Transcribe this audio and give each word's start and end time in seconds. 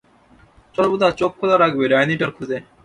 সর্বদা 0.75 1.07
চোখ 1.19 1.31
খোলা 1.39 1.55
রাখবে 1.57 1.85
ডাইনি 1.91 2.15
টার 2.19 2.31
খুঁজে। 2.37 2.57